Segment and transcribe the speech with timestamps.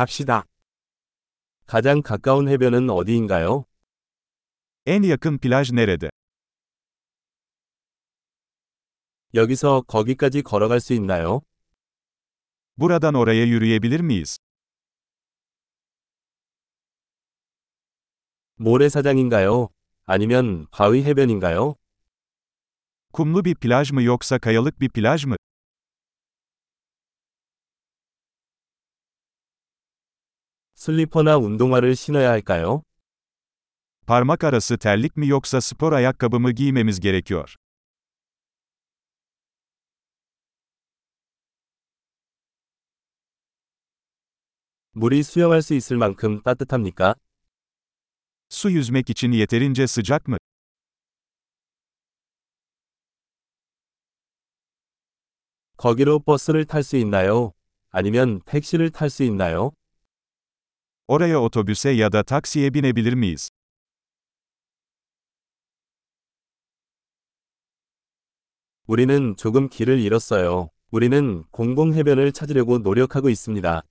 [0.00, 0.46] 갑시다.
[1.66, 3.66] 가장 가까운 해변은 어디인가요?
[4.86, 6.08] En yakın plaj nerede?
[9.34, 11.42] 여기서 거기까지 걸어갈 수 있나요?
[12.78, 14.38] Buradan oraya yürüyebilir miyiz?
[18.56, 19.68] 모래사장인가요?
[20.06, 21.74] 아니면 바위 해변인가요?
[23.12, 25.36] Kumlu bir plaj mı yoksa kayalık bir plaj mı?
[30.80, 32.82] 슬리퍼나 운동화를 신어야 할까요?
[34.06, 37.54] Parmak arası terlik mi yoksa spor ayakkabı mı giymemiz gerekiyor?
[44.94, 47.14] 물이 수영할 수 있을 만큼 따뜻합니까?
[48.48, 50.36] Su yüzmek için yeterince sıcak mı?
[55.76, 57.52] 거기로 버스를 탈 수 있나요?
[57.90, 59.72] 아니면 택시를 탈 수 있나요?
[61.10, 63.50] Oraya otobüse ya da taksiye binebilir miyiz?
[68.86, 70.70] 우리는 조금 길을 잃었어요.
[70.92, 73.82] 우리는 공공 해변을 찾으려고 노력하고 있습니다.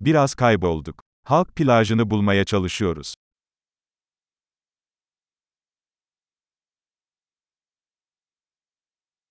[0.00, 1.02] Biraz kaybolduk.
[1.24, 3.14] Halk plajını bulmaya çalışıyoruz.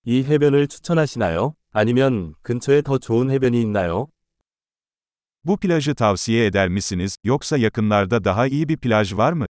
[0.04, 1.56] 이 해변을 추천하시나요?
[1.72, 4.06] 아니면 근처에 더 좋은 해변이 있나요?
[5.43, 9.45] Bu plajı tavsiye eder misiniz, yoksa yakınlarda daha iyi bir plaj var mı?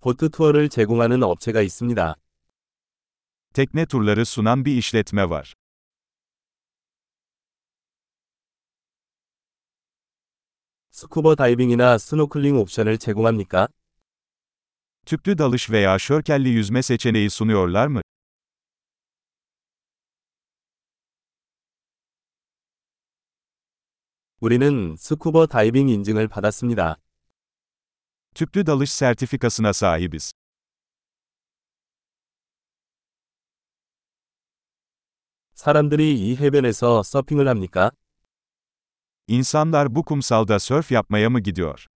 [0.00, 2.16] 보트 투어를 제공하는 업체가 있습니다.
[3.54, 5.54] Tekne turları sunan bir işletme var.
[10.90, 13.68] 스쿠버 다이빙이나 스노클링 옵션을 제공합니까?
[15.06, 18.00] Tüplü dalış veya şörkelli yüzme seçeneği sunuyorlar mı?
[24.41, 26.95] 우리는 스쿠버 다이빙 인증을 받았습니다.
[28.33, 30.33] Tüplü dalış sertifikasına sahibiz.
[35.55, 37.91] 사람들이 이 해변에서 서핑을 합니까?
[39.27, 41.87] İnsanlar bu kumsalda sörf yapmaya mı gidiyor?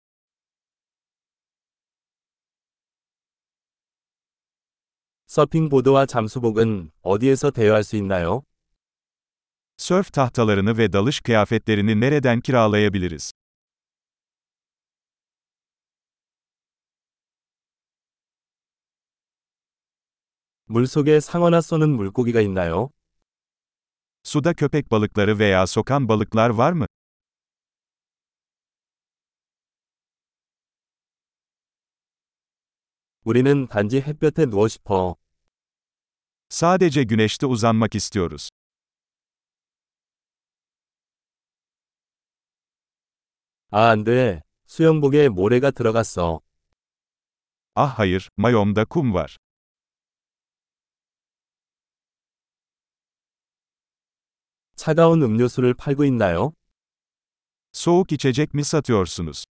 [5.27, 8.43] 서핑 보드와 잠수복은 어디에서 대여할 수 있나요?
[9.82, 13.32] Sörf tahtalarını ve dalış kıyafetlerini nereden kiralayabiliriz?
[20.66, 22.90] 물속에 상어나 쏘는 물고기가 있나요?
[24.24, 26.86] Suda köpek balıkları veya sokan balıklar var mı?
[33.24, 35.16] 우리는 단지 햇볕에 누워 싶어.
[36.50, 38.50] Sadece güneşte uzanmak istiyoruz.
[43.75, 44.43] 아, 안 돼.
[44.67, 46.41] 수영복에 모래가 들어갔어.
[47.75, 49.37] Ah hayır, mayomda kum var.
[54.77, 56.53] 차가운 음료수를 팔고 있나요?
[57.73, 59.45] Soğuk içecek mi satıyorsunuz?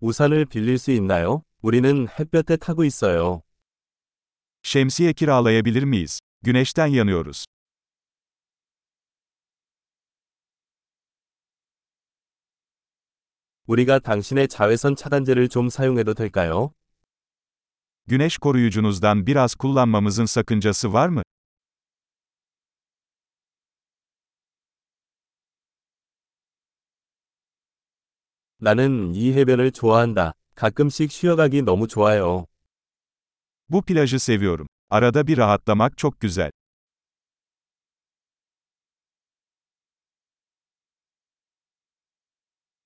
[0.00, 1.42] 우산을 빌릴 수 있나요?
[1.62, 3.42] 우리는 햇볕에 타고 있어요.
[4.62, 6.20] Şemsiye kiralayabilir miyiz?
[6.42, 7.44] Güneşten yanıyoruz.
[13.66, 16.72] 우리가 당신의 자외선 차단제를 좀 사용해도 될까요?
[18.06, 21.22] Güneş koruyucunuzdan biraz kullanmamızın sakıncası var mı?
[28.58, 30.32] 나는 이 해변을 좋아한다.
[30.54, 32.46] 가끔씩 쉬어가기 너무 좋아요.
[33.68, 34.66] Bu plajı seviyorum.
[34.90, 36.50] Arada bir rahatlamak çok güzel.